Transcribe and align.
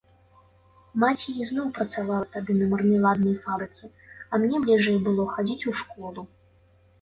Маці 1.01 1.29
ізноў 1.43 1.67
працавала 1.75 2.25
тады 2.35 2.55
на 2.61 2.65
мармеладнай 2.71 3.35
фабрыцы, 3.45 3.85
а 4.31 4.41
мне 4.45 4.55
бліжэй 4.65 4.97
было 5.05 5.23
хадзіць 5.35 5.67
у 5.75 5.77
школу. 5.85 6.21